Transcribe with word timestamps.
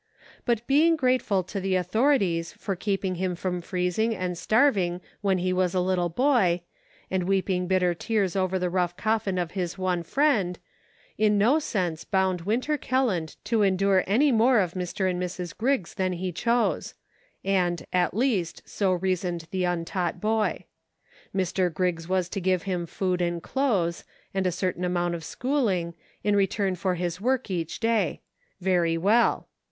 But 0.45 0.65
being 0.65 0.95
grateful 0.95 1.43
to 1.43 1.59
the 1.61 1.75
authorities 1.75 2.53
for 2.53 2.75
keeping 2.75 3.13
him 3.21 3.35
from 3.35 3.61
freezing 3.61 4.15
and 4.15 4.35
starving 4.35 4.99
when 5.21 5.37
he 5.37 5.53
was 5.53 5.75
a 5.75 5.79
little 5.79 6.09
boy, 6.09 6.61
and 7.11 7.25
weeping 7.27 7.67
bit 7.67 7.81
ter 7.81 7.93
tears 7.93 8.35
over 8.35 8.57
the 8.57 8.71
rough 8.71 8.97
coffin 8.97 9.37
of 9.37 9.51
his 9.51 9.77
one 9.77 10.01
friend, 10.01 10.57
in 11.19 11.37
no 11.37 11.59
sense 11.59 12.03
bound 12.03 12.41
Winter 12.41 12.79
Kelland 12.79 13.35
to 13.43 13.61
endure 13.61 14.03
any 14.07 14.31
more 14.31 14.57
of 14.59 14.73
Mr. 14.73 15.07
and 15.07 15.21
Mrs. 15.21 15.55
Griggs 15.55 15.93
than 15.93 16.13
he 16.13 16.31
chose; 16.31 16.95
at 17.45 18.15
least, 18.15 18.63
so 18.65 18.93
reasoned 18.93 19.47
the 19.51 19.65
untaught 19.65 20.19
boy. 20.19 20.63
Mr. 21.31 21.71
Griggs 21.71 22.07
was 22.09 22.27
to 22.27 22.41
give 22.41 22.63
him 22.63 22.87
food 22.87 23.21
and 23.21 23.43
clothes, 23.43 24.03
and 24.33 24.47
a 24.47 24.51
certain 24.51 24.83
amount 24.83 25.13
of 25.13 25.23
schooling, 25.23 25.93
in 26.23 26.35
return 26.35 26.73
for 26.73 26.95
his 26.95 27.21
work 27.21 27.51
each 27.51 27.79
day. 27.79 28.21
Very 28.59 28.97
well. 28.97 29.47